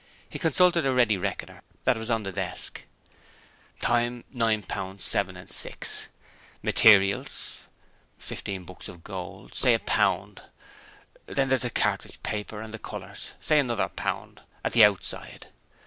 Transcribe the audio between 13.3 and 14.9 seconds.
say another pound, at the